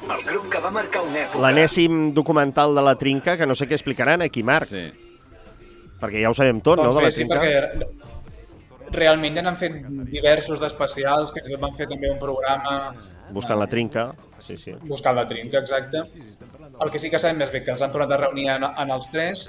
El 0.03 0.19
grup 0.27 0.49
que 0.51 0.59
va 0.59 0.69
marcar 0.75 1.05
una 1.07 1.21
època. 1.23 1.39
L'enèsim 1.45 2.09
documental 2.13 2.75
de 2.75 2.83
La 2.83 2.97
Trinca, 2.99 3.37
que 3.39 3.47
no 3.47 3.55
sé 3.55 3.69
què 3.69 3.77
explicaran 3.79 4.21
aquí, 4.21 4.43
Marc, 4.43 4.67
Sí. 4.67 4.91
perquè 6.01 6.21
ja 6.25 6.29
ho 6.29 6.35
sabem 6.35 6.59
tot, 6.59 6.75
no, 6.77 6.91
Doncs 6.91 6.95
de 6.95 6.99
bé, 6.99 7.05
La 7.07 7.11
sí, 7.11 7.23
Trinca? 7.23 7.39
perquè 7.39 8.02
realment 8.93 9.37
ja 9.37 9.43
n'han 9.45 9.57
fet 9.59 9.79
diversos 10.11 10.61
d'especials, 10.61 11.33
que 11.33 11.43
ens 11.43 11.59
van 11.61 11.75
fer 11.77 11.89
també 11.89 12.11
un 12.11 12.21
programa 12.21 12.93
Buscant 13.33 13.59
La 13.59 13.67
Trinca. 13.67 14.11
Sí, 14.43 14.57
sí. 14.57 14.73
buscant 14.83 15.15
la 15.15 15.25
trinca, 15.27 15.59
exacte. 15.59 16.01
El 16.83 16.91
que 16.91 16.99
sí 16.99 17.09
que 17.09 17.19
sabem 17.21 17.37
més 17.39 17.51
bé 17.51 17.61
que 17.63 17.71
els 17.71 17.81
han 17.81 17.93
tornat 17.93 18.11
a 18.11 18.17
reunir 18.25 18.49
en, 18.51 18.65
en 18.67 18.91
els 18.91 19.07
tres 19.11 19.45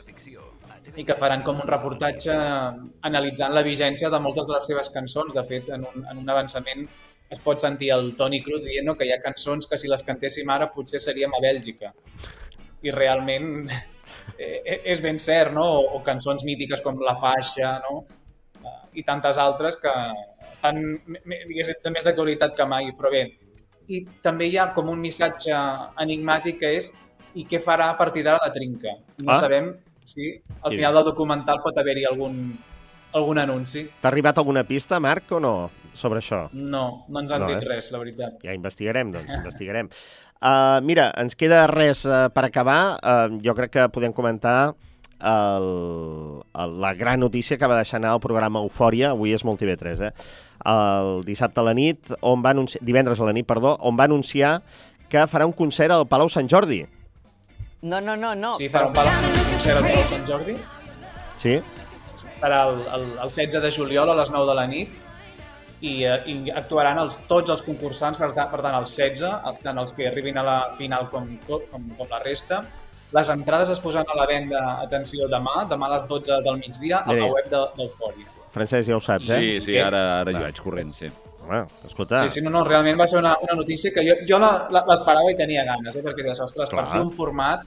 i 0.95 1.03
que 1.03 1.17
faran 1.19 1.43
com 1.43 1.59
un 1.59 1.67
reportatge 1.67 2.37
analitzant 3.09 3.57
la 3.57 3.65
vigència 3.67 4.11
de 4.13 4.21
moltes 4.23 4.47
de 4.47 4.55
les 4.55 4.69
seves 4.71 4.93
cançons. 4.95 5.35
De 5.35 5.43
fet, 5.49 5.73
en 5.75 5.83
un, 5.89 6.07
en 6.13 6.21
un 6.23 6.31
avançament 6.31 6.87
es 7.35 7.43
pot 7.43 7.59
sentir 7.59 7.91
el 7.97 8.13
Toni 8.15 8.39
Cruz 8.45 8.63
dient 8.63 8.87
no, 8.87 8.95
que 8.95 9.09
hi 9.09 9.11
ha 9.11 9.19
cançons 9.25 9.67
que 9.67 9.81
si 9.81 9.91
les 9.91 10.07
cantéssim 10.07 10.53
ara 10.55 10.71
potser 10.71 11.03
seríem 11.03 11.35
a 11.35 11.43
Bèlgica. 11.43 11.91
I 12.87 12.95
realment 12.95 13.51
eh, 14.39 14.79
és 14.95 15.03
ben 15.03 15.19
cert, 15.19 15.57
no? 15.59 15.67
O, 15.81 15.89
o 15.99 16.05
cançons 16.07 16.47
mítiques 16.47 16.85
com 16.87 17.03
La 17.03 17.17
Faixa, 17.19 17.81
no? 17.89 18.05
I 18.95 19.03
tantes 19.03 19.39
altres 19.39 19.77
que 19.77 19.93
estan 20.53 20.79
més 21.07 22.05
d'actualitat 22.07 22.55
que 22.57 22.67
mai. 22.69 22.93
Però 22.99 23.11
bé, 23.13 23.25
i 23.89 24.05
també 24.25 24.47
hi 24.49 24.57
ha 24.59 24.69
com 24.77 24.89
un 24.93 25.01
missatge 25.03 25.55
enigmàtic 26.01 26.61
que 26.63 26.75
és 26.79 26.93
i 27.35 27.45
què 27.51 27.59
farà 27.61 27.91
a 27.91 27.97
partir 27.99 28.23
d'ara 28.25 28.39
la 28.45 28.53
trinca. 28.55 28.95
No 29.19 29.33
Ah. 29.33 29.41
sabem 29.41 29.75
si 30.05 30.31
al 30.63 30.73
final 30.73 30.95
del 30.95 31.05
documental 31.05 31.61
pot 31.65 31.77
haver-hi 31.79 32.05
algun, 32.07 32.57
algun 33.13 33.39
anunci. 33.39 33.89
T'ha 34.01 34.09
arribat 34.09 34.39
alguna 34.39 34.65
pista, 34.65 35.01
Marc, 35.01 35.33
o 35.33 35.41
no, 35.41 35.71
sobre 35.95 36.21
això? 36.21 36.49
No, 36.53 37.05
no 37.09 37.21
ens 37.21 37.33
han 37.33 37.41
No, 37.41 37.49
dit 37.49 37.63
eh? 37.63 37.67
res, 37.69 37.91
la 37.91 37.99
veritat. 37.99 38.39
Ja 38.43 38.55
investigarem, 38.55 39.13
doncs, 39.13 39.31
investigarem. 39.33 39.89
Uh, 40.45 40.77
mira, 40.85 41.07
ens 41.17 41.33
queda 41.41 41.63
res 41.71 42.03
uh, 42.05 42.29
per 42.29 42.43
acabar. 42.45 42.99
Uh, 43.01 43.39
jo 43.41 43.55
crec 43.57 43.71
que 43.73 43.85
podem 43.89 44.13
comentar 44.13 44.75
el, 45.25 45.67
el, 46.63 46.75
la 46.81 46.95
gran 46.95 47.21
notícia 47.21 47.57
que 47.59 47.67
va 47.71 47.79
deixar 47.81 47.99
anar 48.01 48.15
el 48.19 48.21
programa 48.21 48.61
Eufòria, 48.65 49.13
avui 49.15 49.33
és 49.35 49.45
molt 49.45 49.61
TV3, 49.63 50.03
eh? 50.09 50.13
El 50.71 51.23
dissabte 51.27 51.61
a 51.61 51.65
la 51.67 51.75
nit, 51.77 52.13
on 52.25 52.43
va 52.45 52.53
anunciar, 52.55 52.83
divendres 52.85 53.21
a 53.21 53.27
la 53.29 53.33
nit, 53.37 53.47
perdó, 53.49 53.75
on 53.85 53.97
va 53.99 54.07
anunciar 54.09 54.59
que 55.09 55.25
farà 55.31 55.47
un 55.49 55.53
concert 55.57 55.93
al 55.93 56.07
Palau 56.09 56.29
Sant 56.33 56.49
Jordi. 56.51 56.83
No, 57.85 58.01
no, 58.01 58.15
no, 58.17 58.35
no. 58.35 58.55
Sí, 58.57 58.69
farà 58.73 58.87
un 58.89 58.95
pal- 58.97 59.11
un 59.13 59.35
concert 59.51 59.81
al 59.81 59.89
Palau 59.91 60.07
Sant 60.13 60.25
Jordi. 60.29 60.55
Sí? 61.41 61.59
Serà 62.41 62.63
el, 62.71 62.81
el, 62.97 63.05
el 63.25 63.33
16 63.35 63.61
de 63.63 63.71
juliol 63.73 64.11
a 64.11 64.15
les 64.23 64.31
9 64.33 64.49
de 64.49 64.55
la 64.57 64.65
nit 64.71 64.95
i, 65.85 65.93
eh, 66.09 66.17
i 66.31 66.51
actuaran 66.57 66.99
els, 67.03 67.19
tots 67.29 67.53
els 67.53 67.61
concursants, 67.65 68.17
per 68.21 68.31
tant, 68.37 68.49
per 68.53 68.63
tant 68.65 68.77
els 68.79 68.95
16, 68.97 69.61
tant 69.65 69.81
els 69.83 69.93
que 69.97 70.09
arribin 70.09 70.39
a 70.41 70.45
la 70.47 70.57
final 70.79 71.09
com, 71.13 71.29
tot, 71.49 71.67
com, 71.73 71.85
com 71.99 72.09
la 72.11 72.23
resta. 72.25 72.63
Les 73.15 73.29
entrades 73.31 73.69
es 73.71 73.81
posaran 73.81 74.09
a 74.11 74.17
la 74.19 74.27
venda, 74.27 74.61
atenció, 74.83 75.29
demà, 75.31 75.65
demà 75.71 75.87
a 75.87 75.97
les 75.97 76.07
12 76.11 76.41
del 76.43 76.57
migdia, 76.59 77.03
a 77.07 77.13
la 77.15 77.27
web 77.31 77.47
de- 77.53 77.67
d'Eufòria. 77.77 78.27
Francesc, 78.55 78.89
ja 78.89 78.97
ho 78.97 79.01
saps, 79.03 79.29
eh? 79.31 79.39
Sí, 79.41 79.61
sí, 79.69 79.77
ara, 79.79 80.21
ara 80.21 80.31
hi 80.33 80.41
vaig 80.43 80.61
corrent, 80.63 80.93
sí. 80.95 81.11
Home, 81.45 81.61
escolta, 81.85 82.23
Sí, 82.25 82.39
sí, 82.39 82.43
no, 82.45 82.51
no, 82.51 82.63
realment 82.65 82.99
va 82.99 83.07
ser 83.07 83.19
una, 83.19 83.37
una 83.43 83.55
notícia 83.59 83.91
que 83.93 84.03
jo, 84.07 84.15
jo 84.29 84.39
l'esperava 84.41 85.31
i 85.31 85.37
tenia 85.37 85.65
ganes, 85.65 85.95
eh? 85.97 86.03
perquè 86.03 86.23
deies, 86.25 86.41
ostres, 86.41 86.71
Clar. 86.71 86.85
per 86.85 86.93
fer 86.95 87.01
un 87.03 87.11
format 87.13 87.67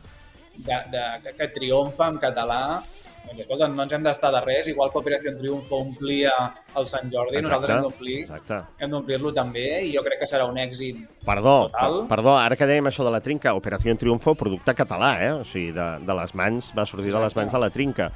de, 0.57 0.77
de, 0.91 1.03
que, 1.23 1.33
que 1.37 1.47
triomfa 1.53 2.07
en 2.07 2.17
català, 2.17 2.81
doncs 3.27 3.41
escolta, 3.43 3.67
no 3.67 3.84
ens 3.84 3.93
hem 3.93 4.03
d'estar 4.05 4.31
de 4.34 4.41
res, 4.46 4.67
igual 4.72 4.89
que 4.91 4.98
Operació 5.01 5.36
Triunfo 5.38 5.81
omplia 5.84 6.31
el 6.79 6.88
Sant 6.89 7.12
Jordi, 7.12 7.41
nosaltres 7.43 7.75
hem 7.75 7.86
d'omplir 7.86 8.17
exacte. 8.24 8.62
hem 8.79 8.91
d'omplir-lo 8.96 9.34
també 9.36 9.67
i 9.86 9.93
jo 9.96 10.03
crec 10.05 10.19
que 10.24 10.29
serà 10.29 10.48
un 10.50 10.57
èxit. 10.57 11.03
Perdó, 11.27 11.67
Total. 11.69 12.00
per- 12.01 12.10
perdó, 12.15 12.38
ara 12.39 12.55
que 12.55 12.65
dèiem 12.69 12.88
això 12.88 13.03
de 13.05 13.12
la 13.12 13.22
trinca, 13.22 13.53
Operació 13.53 13.96
Triunfo, 13.98 14.36
producte 14.36 14.74
català, 14.74 15.13
eh? 15.24 15.31
O 15.34 15.43
sigui, 15.46 15.72
de, 15.75 15.88
de 16.07 16.13
les 16.22 16.34
mans, 16.36 16.74
va 16.77 16.86
sortir 16.86 17.12
de 17.13 17.19
les 17.19 17.36
mans 17.36 17.51
de 17.51 17.60
la 17.60 17.69
trinca. 17.69 18.12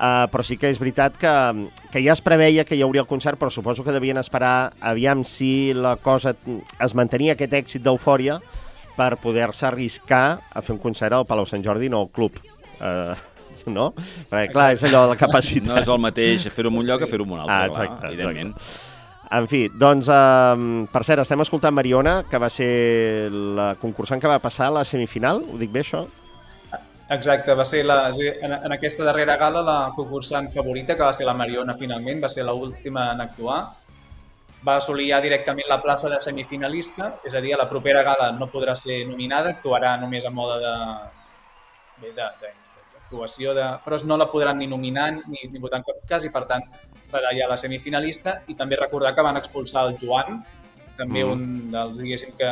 Uh, 0.00 0.24
però 0.32 0.40
sí 0.42 0.56
que 0.56 0.70
és 0.72 0.78
veritat 0.80 1.18
que, 1.20 1.30
que 1.92 2.00
ja 2.00 2.14
es 2.14 2.22
preveia 2.24 2.64
que 2.64 2.72
hi 2.74 2.80
hauria 2.80 3.02
el 3.02 3.08
concert, 3.08 3.36
però 3.38 3.50
suposo 3.52 3.84
que 3.84 3.92
devien 3.92 4.16
esperar 4.16 4.72
aviam 4.80 5.24
si 5.28 5.74
la 5.76 5.96
cosa 6.00 6.32
es 6.80 6.94
mantenia 6.96 7.34
aquest 7.34 7.52
èxit 7.52 7.82
d'eufòria 7.84 8.38
per 8.96 9.18
poder-se 9.20 9.66
arriscar 9.68 10.40
a 10.52 10.62
fer 10.62 10.72
un 10.72 10.80
concert 10.80 11.12
al 11.12 11.26
Palau 11.28 11.44
Sant 11.44 11.60
Jordi, 11.62 11.90
no 11.92 12.00
al 12.00 12.08
club. 12.16 12.32
Uh, 12.80 13.12
no? 13.78 13.90
Perquè, 14.30 14.46
clar, 14.52 14.70
és 14.76 14.86
allò 14.88 15.04
de 15.06 15.14
la 15.14 15.18
capacitat. 15.20 15.68
No 15.72 15.80
és 15.80 15.90
el 15.90 16.00
mateix 16.02 16.46
fer-ho 16.50 16.72
en 16.72 16.80
un 16.80 16.86
lloc 16.86 17.04
que 17.04 17.10
fer-ho 17.10 17.26
en 17.28 17.36
un 17.36 17.42
altre, 17.42 17.56
Ah, 17.56 17.68
clar, 17.68 17.84
exacte, 17.88 18.14
evidentment. 18.14 18.54
En 19.30 19.46
fi, 19.46 19.68
doncs, 19.78 20.08
um, 20.10 20.86
per 20.90 21.04
cert, 21.06 21.22
estem 21.22 21.38
escoltant 21.44 21.74
Mariona, 21.74 22.16
que 22.26 22.38
va 22.42 22.48
ser 22.50 23.30
la 23.30 23.76
concursant 23.78 24.18
que 24.18 24.30
va 24.30 24.40
passar 24.42 24.66
a 24.66 24.80
la 24.80 24.82
semifinal, 24.84 25.44
ho 25.46 25.58
dic 25.60 25.70
bé, 25.70 25.84
això? 25.84 26.02
Exacte, 27.10 27.54
va 27.58 27.64
ser 27.66 27.84
la, 27.86 28.12
sí, 28.14 28.26
en, 28.26 28.52
en 28.54 28.72
aquesta 28.74 29.06
darrera 29.06 29.36
gala 29.38 29.62
la 29.66 29.76
concursant 29.94 30.50
favorita, 30.50 30.96
que 30.96 31.06
va 31.06 31.14
ser 31.14 31.26
la 31.26 31.34
Mariona 31.34 31.74
finalment, 31.78 32.22
va 32.22 32.30
ser 32.30 32.46
l'última 32.46 33.12
en 33.14 33.22
actuar. 33.24 33.60
Va 34.66 34.76
assolir 34.76 35.08
ja 35.12 35.22
directament 35.22 35.66
la 35.70 35.80
plaça 35.82 36.10
de 36.10 36.18
semifinalista, 36.22 37.12
és 37.26 37.34
a 37.34 37.42
dir, 37.42 37.54
a 37.54 37.58
la 37.62 37.68
propera 37.70 38.02
gala 38.06 38.30
no 38.34 38.50
podrà 38.50 38.74
ser 38.78 39.04
nominada, 39.08 39.54
actuarà 39.56 39.94
només 40.02 40.26
a 40.26 40.34
mode 40.34 40.58
de, 40.62 40.74
bé, 42.02 42.12
de, 42.18 42.28
de, 42.42 42.52
d'actuació, 43.10 43.54
de, 43.54 43.64
però 43.84 43.98
no 44.06 44.16
la 44.16 44.30
podran 44.30 44.58
ni 44.58 44.66
nominar 44.66 45.10
ni, 45.26 45.48
ni 45.50 45.58
votar 45.58 45.80
en 45.80 45.84
cap 45.84 46.06
cas 46.08 46.24
i 46.24 46.30
per 46.30 46.46
tant 46.46 46.62
serà 47.10 47.32
ja 47.34 47.48
la 47.48 47.56
semifinalista 47.56 48.42
i 48.48 48.54
també 48.54 48.76
recordar 48.78 49.14
que 49.14 49.22
van 49.22 49.36
expulsar 49.36 49.88
el 49.88 49.96
Joan, 49.98 50.42
també 50.96 51.24
Mm. 51.24 51.32
un 51.32 51.70
dels, 51.70 51.98
diguéssim, 51.98 52.36
que 52.36 52.46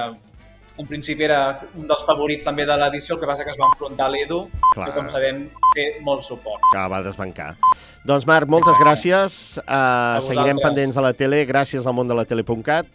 en 0.79 0.87
principi 0.87 1.25
era 1.25 1.61
un 1.75 1.87
dels 1.87 2.05
favorits 2.07 2.45
també 2.45 2.65
de 2.65 2.77
l'edició, 2.77 3.15
el 3.15 3.21
que 3.21 3.27
passa 3.27 3.45
que 3.45 3.51
es 3.51 3.59
va 3.59 3.67
enfrontar 3.73 4.07
a 4.07 4.11
l'Edu, 4.11 4.49
que 4.75 4.93
com 4.95 5.09
sabem 5.09 5.49
té 5.75 6.01
molt 6.03 6.23
suport. 6.23 6.63
Que 6.73 6.89
va 6.89 7.03
desbancar. 7.03 7.57
Doncs, 8.05 8.25
Marc, 8.27 8.49
moltes 8.49 8.79
gràcies. 8.79 9.59
Uh, 9.67 10.23
seguirem 10.23 10.59
pendents 10.63 10.95
de 10.95 11.03
la 11.03 11.13
tele. 11.13 11.45
Gràcies 11.47 11.85
al 11.85 11.95
món 11.95 12.07
de 12.07 12.15
la 12.15 12.25
tele.cat. 12.25 12.87